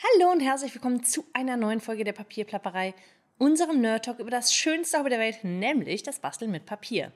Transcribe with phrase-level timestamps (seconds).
[0.00, 2.94] Hallo und herzlich willkommen zu einer neuen Folge der Papierplapperei,
[3.36, 7.10] unserem Nerd Talk über das schönste Hobby der Welt, nämlich das Basteln mit Papier.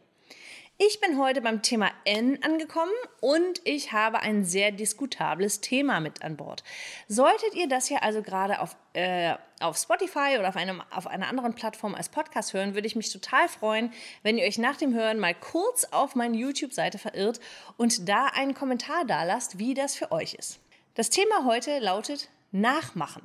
[0.79, 2.91] Ich bin heute beim Thema N angekommen
[3.21, 6.65] und ich habe ein sehr diskutables Thema mit an Bord.
[7.07, 11.29] Solltet ihr das hier also gerade auf, äh, auf Spotify oder auf, einem, auf einer
[11.29, 13.93] anderen Plattform als Podcast hören, würde ich mich total freuen,
[14.25, 17.39] wenn ihr euch nach dem Hören mal kurz auf meine YouTube-Seite verirrt
[17.77, 20.59] und da einen Kommentar da lasst, wie das für euch ist.
[20.95, 23.23] Das Thema heute lautet nachmachen.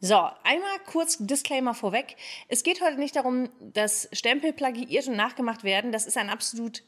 [0.00, 2.16] So, einmal kurz Disclaimer vorweg.
[2.48, 5.92] Es geht heute nicht darum, dass Stempel plagiiert und nachgemacht werden.
[5.92, 6.82] Das ist ein absolut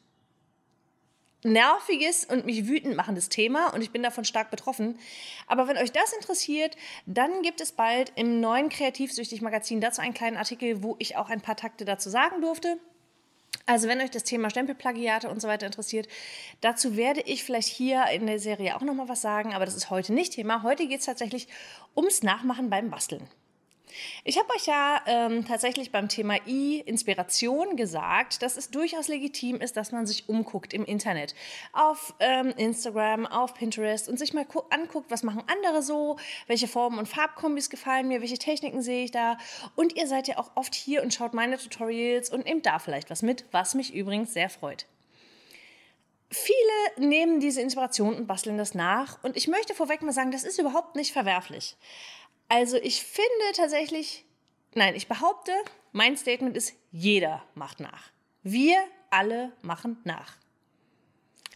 [1.47, 4.99] nerviges und mich wütend machendes Thema und ich bin davon stark betroffen.
[5.47, 10.15] Aber wenn euch das interessiert, dann gibt es bald im neuen Kreativsüchtig Magazin dazu einen
[10.15, 12.79] kleinen Artikel, wo ich auch ein paar Takte dazu sagen durfte.
[13.67, 16.07] Also wenn euch das Thema Stempelplagiate und so weiter interessiert,
[16.61, 19.91] dazu werde ich vielleicht hier in der Serie auch nochmal was sagen, aber das ist
[19.91, 20.63] heute nicht Thema.
[20.63, 21.49] Heute geht es tatsächlich
[21.97, 23.29] ums Nachmachen beim Basteln.
[24.25, 29.57] Ich habe euch ja ähm, tatsächlich beim Thema I, Inspiration, gesagt, dass es durchaus legitim
[29.57, 31.35] ist, dass man sich umguckt im Internet.
[31.73, 36.99] Auf ähm, Instagram, auf Pinterest und sich mal anguckt, was machen andere so, welche Formen
[36.99, 39.39] und Farbkombis gefallen mir, welche Techniken sehe ich da.
[39.75, 43.11] Und ihr seid ja auch oft hier und schaut meine Tutorials und nehmt da vielleicht
[43.11, 44.87] was mit, was mich übrigens sehr freut.
[46.29, 49.23] Viele nehmen diese Inspiration und basteln das nach.
[49.23, 51.77] Und ich möchte vorweg mal sagen, das ist überhaupt nicht verwerflich.
[52.49, 54.25] Also ich finde tatsächlich,
[54.75, 55.53] nein, ich behaupte,
[55.93, 58.11] mein Statement ist, jeder macht nach.
[58.43, 58.77] Wir
[59.11, 60.37] alle machen nach.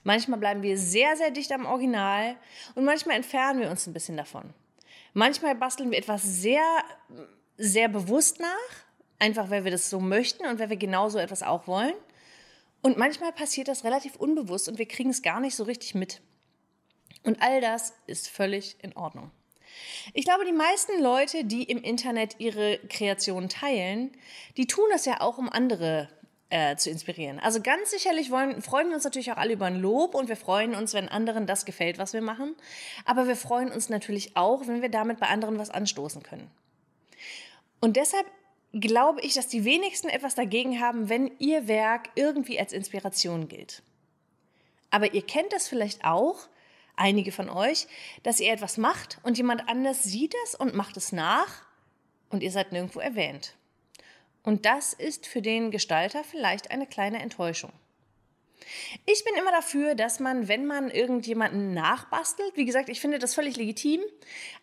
[0.03, 2.37] Manchmal bleiben wir sehr, sehr dicht am Original
[2.75, 4.55] und manchmal entfernen wir uns ein bisschen davon.
[5.13, 6.65] Manchmal basteln wir etwas sehr,
[7.59, 8.49] sehr bewusst nach,
[9.19, 11.95] einfach weil wir das so möchten und weil wir genau so etwas auch wollen.
[12.83, 16.23] Und manchmal passiert das relativ unbewusst und wir kriegen es gar nicht so richtig mit.
[17.25, 19.31] Und all das ist völlig in Ordnung.
[20.15, 24.11] Ich glaube, die meisten Leute, die im Internet ihre Kreationen teilen,
[24.57, 26.09] die tun das ja auch, um andere
[26.51, 27.39] äh, zu inspirieren.
[27.39, 30.37] Also ganz sicherlich wollen, freuen wir uns natürlich auch alle über ein Lob und wir
[30.37, 32.57] freuen uns, wenn anderen das gefällt, was wir machen.
[33.05, 36.51] Aber wir freuen uns natürlich auch, wenn wir damit bei anderen was anstoßen können.
[37.81, 38.27] Und deshalb
[38.73, 43.83] glaube ich, dass die wenigsten etwas dagegen haben, wenn ihr Werk irgendwie als Inspiration gilt.
[44.91, 46.49] Aber ihr kennt das vielleicht auch,
[47.01, 47.87] einige von euch,
[48.23, 51.63] dass ihr etwas macht und jemand anders sieht es und macht es nach
[52.29, 53.57] und ihr seid nirgendwo erwähnt.
[54.43, 57.73] Und das ist für den Gestalter vielleicht eine kleine Enttäuschung.
[59.07, 63.35] Ich bin immer dafür, dass man, wenn man irgendjemanden nachbastelt, wie gesagt, ich finde das
[63.35, 64.01] völlig legitim,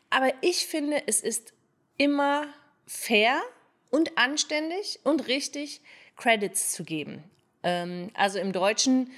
[0.10, 1.54] aber ich finde, es ist
[1.98, 2.48] immer
[2.86, 3.42] fair
[3.90, 5.82] und anständig und richtig,
[6.16, 7.24] Credits zu geben.
[7.64, 9.12] Ähm, also im Deutschen,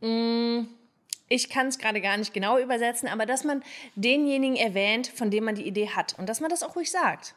[0.00, 0.51] mm,
[1.32, 3.62] ich kann es gerade gar nicht genau übersetzen, aber dass man
[3.94, 7.34] denjenigen erwähnt, von dem man die Idee hat und dass man das auch ruhig sagt.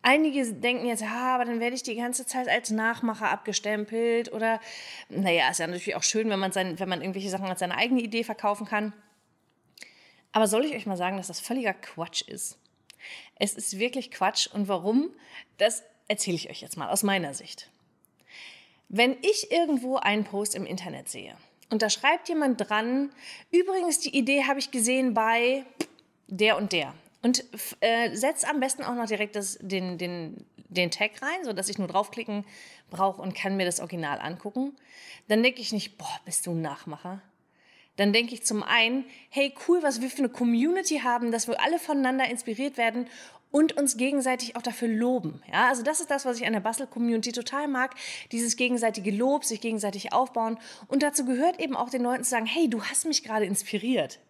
[0.00, 4.58] Einige denken jetzt, ah, aber dann werde ich die ganze Zeit als Nachmacher abgestempelt oder,
[5.10, 7.76] naja, ist ja natürlich auch schön, wenn man, sein, wenn man irgendwelche Sachen als seine
[7.76, 8.94] eigene Idee verkaufen kann.
[10.32, 12.58] Aber soll ich euch mal sagen, dass das völliger Quatsch ist?
[13.34, 15.10] Es ist wirklich Quatsch und warum,
[15.58, 17.68] das erzähle ich euch jetzt mal aus meiner Sicht.
[18.88, 21.36] Wenn ich irgendwo einen Post im Internet sehe
[21.70, 23.10] und da schreibt jemand dran,
[23.50, 25.64] übrigens, die Idee habe ich gesehen bei
[26.26, 26.92] der und der.
[27.22, 27.44] Und
[27.80, 31.78] äh, setzt am besten auch noch direkt das, den, den, den Tag rein, sodass ich
[31.78, 32.44] nur draufklicken
[32.90, 34.74] brauche und kann mir das Original angucken.
[35.28, 37.22] Dann denke ich nicht, boah, bist du ein Nachmacher.
[37.96, 41.60] Dann denke ich zum einen, hey, cool, was wir für eine Community haben, dass wir
[41.60, 43.06] alle voneinander inspiriert werden
[43.50, 45.42] und uns gegenseitig auch dafür loben.
[45.52, 47.94] Ja, also das ist das, was ich an der Bastel-Community total mag.
[48.32, 50.58] Dieses gegenseitige Lob, sich gegenseitig aufbauen.
[50.88, 54.20] Und dazu gehört eben auch den Leuten zu sagen, hey, du hast mich gerade inspiriert.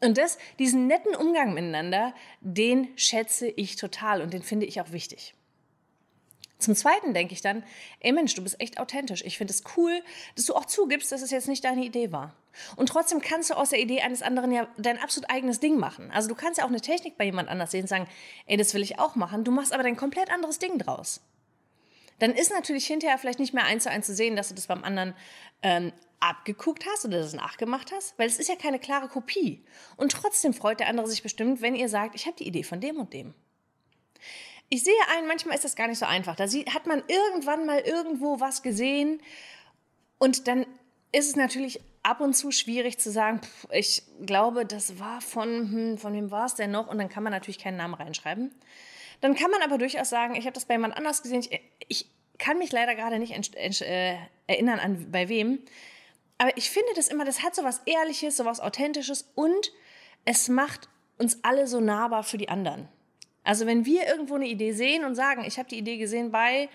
[0.00, 4.90] Und das, diesen netten Umgang miteinander, den schätze ich total und den finde ich auch
[4.90, 5.34] wichtig.
[6.62, 7.64] Zum Zweiten denke ich dann,
[8.00, 9.24] ey Mensch, du bist echt authentisch.
[9.24, 10.02] Ich finde es cool,
[10.36, 12.34] dass du auch zugibst, dass es jetzt nicht deine Idee war.
[12.76, 16.10] Und trotzdem kannst du aus der Idee eines anderen ja dein absolut eigenes Ding machen.
[16.12, 18.06] Also du kannst ja auch eine Technik bei jemand anders sehen und sagen,
[18.46, 19.44] ey, das will ich auch machen.
[19.44, 21.20] Du machst aber dein komplett anderes Ding draus.
[22.18, 24.68] Dann ist natürlich hinterher vielleicht nicht mehr eins zu eins zu sehen, dass du das
[24.68, 25.14] beim anderen
[25.62, 29.64] ähm, abgeguckt hast oder das nachgemacht hast, weil es ist ja keine klare Kopie.
[29.96, 32.80] Und trotzdem freut der andere sich bestimmt, wenn ihr sagt, ich habe die Idee von
[32.80, 33.34] dem und dem.
[34.72, 36.34] Ich sehe ein, manchmal ist das gar nicht so einfach.
[36.34, 39.20] Da hat man irgendwann mal irgendwo was gesehen
[40.16, 40.64] und dann
[41.12, 45.48] ist es natürlich ab und zu schwierig zu sagen, pff, ich glaube, das war von,
[45.48, 46.88] hm, von wem war es denn noch?
[46.88, 48.50] Und dann kann man natürlich keinen Namen reinschreiben.
[49.20, 51.40] Dann kann man aber durchaus sagen, ich habe das bei jemand anders gesehen.
[51.40, 52.06] Ich, ich
[52.38, 54.16] kann mich leider gerade nicht äh,
[54.46, 55.58] erinnern an bei wem.
[56.38, 59.70] Aber ich finde das immer, das hat so was Ehrliches, so was Authentisches und
[60.24, 60.88] es macht
[61.18, 62.88] uns alle so nahbar für die anderen.
[63.44, 66.68] Also wenn wir irgendwo eine Idee sehen und sagen, ich habe die Idee gesehen bei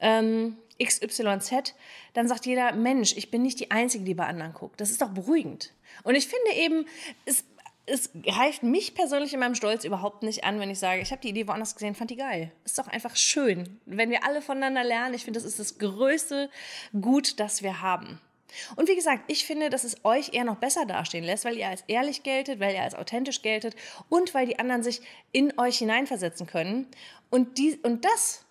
[0.00, 1.74] ähm, XYZ,
[2.14, 4.80] dann sagt jeder, Mensch, ich bin nicht die Einzige, die bei anderen guckt.
[4.80, 5.72] Das ist doch beruhigend.
[6.02, 6.86] Und ich finde eben,
[7.24, 7.44] es,
[7.86, 11.22] es greift mich persönlich in meinem Stolz überhaupt nicht an, wenn ich sage, ich habe
[11.22, 12.52] die Idee woanders gesehen, fand die geil.
[12.64, 15.14] Ist doch einfach schön, wenn wir alle voneinander lernen.
[15.14, 16.50] Ich finde, das ist das größte
[17.00, 18.20] Gut, das wir haben.
[18.76, 21.68] Und wie gesagt, ich finde, dass es euch eher noch besser dastehen lässt, weil ihr
[21.68, 23.74] als ehrlich geltet, weil ihr als authentisch geltet
[24.08, 25.00] und weil die anderen sich
[25.32, 26.86] in euch hineinversetzen können.
[27.30, 28.44] Und, die, und das,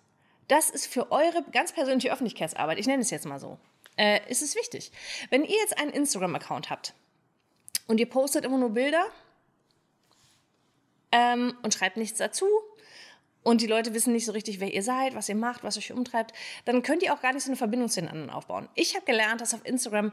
[0.48, 3.58] das ist für eure ganz persönliche Öffentlichkeitsarbeit, ich nenne es jetzt mal so,
[3.96, 4.92] äh, ist es wichtig.
[5.30, 6.94] Wenn ihr jetzt einen Instagram-Account habt
[7.86, 9.06] und ihr postet immer nur Bilder
[11.12, 12.46] ähm, und schreibt nichts dazu,
[13.46, 15.92] und die Leute wissen nicht so richtig, wer ihr seid, was ihr macht, was euch
[15.92, 16.34] umtreibt,
[16.64, 18.68] dann könnt ihr auch gar nicht so eine Verbindung zu den anderen aufbauen.
[18.74, 20.10] Ich habe gelernt, dass auf Instagram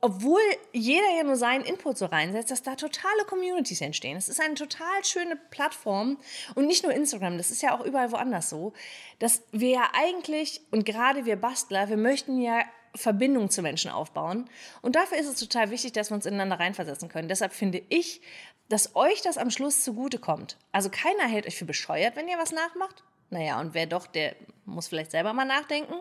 [0.00, 0.40] obwohl
[0.72, 4.16] jeder ja nur seinen Input so reinsetzt, dass da totale Communities entstehen.
[4.16, 6.18] Es ist eine total schöne Plattform
[6.54, 8.74] und nicht nur Instagram, das ist ja auch überall woanders so,
[9.18, 12.60] dass wir ja eigentlich und gerade wir Bastler, wir möchten ja
[12.94, 14.48] Verbindungen zu Menschen aufbauen
[14.82, 17.28] und dafür ist es total wichtig, dass wir uns ineinander reinversetzen können.
[17.28, 18.20] Deshalb finde ich,
[18.68, 20.56] dass euch das am Schluss zugute kommt.
[20.72, 23.02] Also keiner hält euch für bescheuert, wenn ihr was nachmacht.
[23.30, 25.94] Naja, und wer doch, der muss vielleicht selber mal nachdenken.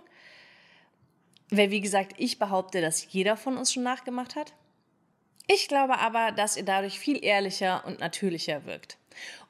[1.50, 4.54] Weil, wie gesagt, ich behaupte, dass jeder von uns schon nachgemacht hat.
[5.48, 8.98] Ich glaube aber, dass ihr dadurch viel ehrlicher und natürlicher wirkt.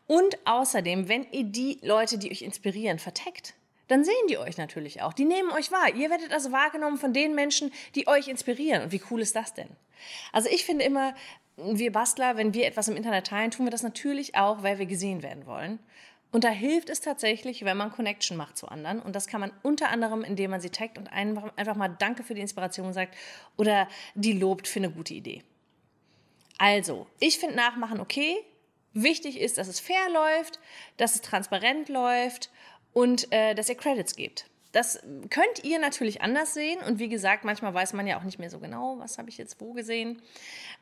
[0.05, 3.55] Und außerdem, wenn ihr die Leute, die euch inspirieren, verteckt,
[3.87, 5.13] dann sehen die euch natürlich auch.
[5.13, 5.93] Die nehmen euch wahr.
[5.95, 8.83] Ihr werdet also wahrgenommen von den Menschen, die euch inspirieren.
[8.83, 9.69] Und wie cool ist das denn?
[10.31, 11.15] Also ich finde immer,
[11.57, 14.85] wir Bastler, wenn wir etwas im Internet teilen, tun wir das natürlich auch, weil wir
[14.85, 15.79] gesehen werden wollen.
[16.31, 19.01] Und da hilft es tatsächlich, wenn man Connection macht zu anderen.
[19.01, 22.33] Und das kann man unter anderem, indem man sie taggt und einfach, mal Danke für
[22.33, 23.15] die Inspiration sagt
[23.55, 25.43] oder die lobt für eine gute Idee.
[26.57, 28.35] Also, ich finde Nachmachen okay.
[28.93, 30.59] Wichtig ist, dass es fair läuft,
[30.97, 32.49] dass es transparent läuft
[32.97, 34.47] und äh, dass ihr Credits gebt.
[34.71, 34.99] Das
[35.29, 36.79] könnt ihr natürlich anders sehen.
[36.79, 39.37] Und wie gesagt, manchmal weiß man ja auch nicht mehr so genau, was habe ich
[39.37, 40.19] jetzt wo gesehen.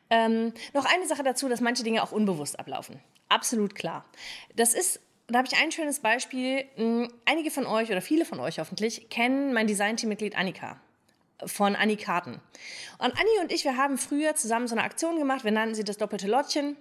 [0.08, 3.00] Ähm, noch eine Sache dazu, dass manche Dinge auch unbewusst ablaufen.
[3.28, 4.06] Absolut klar.
[4.54, 6.64] Das ist, da habe ich ein schönes Beispiel.
[6.76, 10.80] Hm, einige von euch oder viele von euch hoffentlich kennen mein Designteammitglied Annika
[11.44, 12.40] von Annie Karten.
[12.96, 15.44] Und Annie und ich, wir haben früher zusammen so eine Aktion gemacht.
[15.44, 16.78] Wir nannten sie das doppelte Lottchen.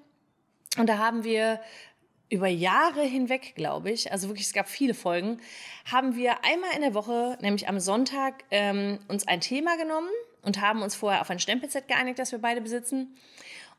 [0.77, 1.59] Und da haben wir
[2.29, 5.39] über Jahre hinweg, glaube ich, also wirklich, es gab viele Folgen,
[5.85, 10.09] haben wir einmal in der Woche, nämlich am Sonntag, ähm, uns ein Thema genommen
[10.41, 13.15] und haben uns vorher auf ein Stempelset geeinigt, das wir beide besitzen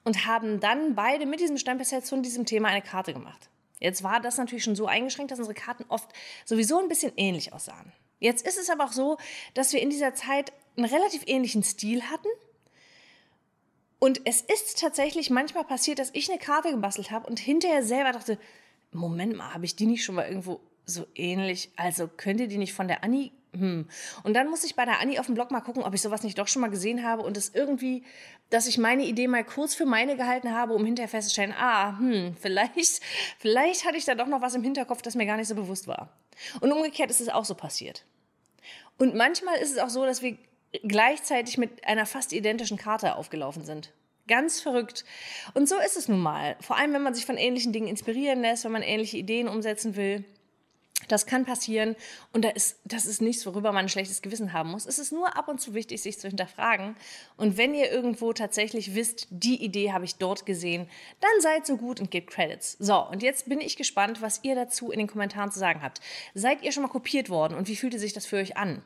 [0.04, 3.50] und haben dann beide mit diesem Stempelset zu diesem Thema eine Karte gemacht.
[3.80, 6.08] Jetzt war das natürlich schon so eingeschränkt, dass unsere Karten oft
[6.44, 7.92] sowieso ein bisschen ähnlich aussahen.
[8.18, 9.18] Jetzt ist es aber auch so,
[9.54, 12.28] dass wir in dieser Zeit einen relativ ähnlichen Stil hatten
[13.98, 18.12] und es ist tatsächlich manchmal passiert, dass ich eine Karte gebastelt habe und hinterher selber
[18.12, 18.38] dachte,
[18.92, 21.70] Moment mal, habe ich die nicht schon mal irgendwo so ähnlich?
[21.76, 23.32] Also könnt ihr die nicht von der Anni?
[23.52, 23.88] Hm.
[24.22, 26.22] Und dann muss ich bei der Anni auf dem Blog mal gucken, ob ich sowas
[26.22, 28.04] nicht doch schon mal gesehen habe und es irgendwie,
[28.50, 32.36] dass ich meine Idee mal kurz für meine gehalten habe, um hinterher festzustellen, ah, hm,
[32.40, 33.02] vielleicht,
[33.38, 35.86] vielleicht hatte ich da doch noch was im Hinterkopf, das mir gar nicht so bewusst
[35.86, 36.10] war.
[36.60, 38.04] Und umgekehrt ist es auch so passiert.
[38.98, 40.36] Und manchmal ist es auch so, dass wir
[40.82, 43.92] gleichzeitig mit einer fast identischen Karte aufgelaufen sind.
[44.28, 45.04] Ganz verrückt.
[45.54, 46.56] Und so ist es nun mal.
[46.60, 49.94] Vor allem, wenn man sich von ähnlichen Dingen inspirieren lässt, wenn man ähnliche Ideen umsetzen
[49.94, 50.24] will.
[51.08, 51.94] Das kann passieren
[52.32, 54.86] und da ist, das ist nichts, worüber man ein schlechtes Gewissen haben muss.
[54.86, 56.96] Es ist nur ab und zu wichtig, sich zu hinterfragen.
[57.36, 60.88] Und wenn ihr irgendwo tatsächlich wisst, die Idee habe ich dort gesehen,
[61.20, 62.76] dann seid so gut und gebt Credits.
[62.80, 66.00] So, und jetzt bin ich gespannt, was ihr dazu in den Kommentaren zu sagen habt.
[66.34, 68.82] Seid ihr schon mal kopiert worden und wie fühlte sich das für euch an?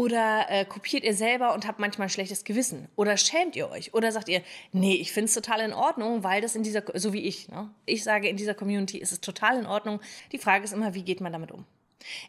[0.00, 2.88] Oder äh, kopiert ihr selber und habt manchmal ein schlechtes Gewissen?
[2.96, 3.92] Oder schämt ihr euch?
[3.92, 4.40] Oder sagt ihr,
[4.72, 7.68] nee, ich finde es total in Ordnung, weil das in dieser, so wie ich, ne?
[7.84, 10.00] ich sage, in dieser Community ist es total in Ordnung.
[10.32, 11.66] Die Frage ist immer, wie geht man damit um?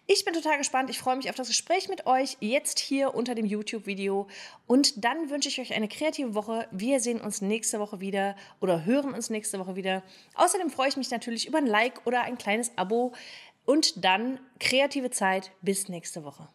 [0.06, 0.90] Ich bin total gespannt.
[0.90, 4.28] Ich freue mich auf das Gespräch mit euch jetzt hier unter dem YouTube-Video.
[4.68, 6.68] Und dann wünsche ich euch eine kreative Woche.
[6.72, 10.04] Wir sehen uns nächste Woche wieder oder hören uns nächste Woche wieder.
[10.34, 13.13] Außerdem freue ich mich natürlich über ein Like oder ein kleines Abo.
[13.63, 15.51] Und dann kreative Zeit.
[15.62, 16.50] Bis nächste Woche.